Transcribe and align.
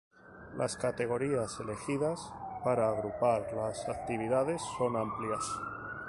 Las 0.57 0.77
categorías 0.77 1.59
elegidas 1.59 2.19
para 2.63 2.89
agrupar 2.89 3.53
las 3.53 3.87
actividades 3.87 4.59
son 4.79 4.97
amplias. 4.97 5.43